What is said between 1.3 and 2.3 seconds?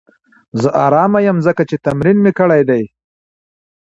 ځکه چې تمرین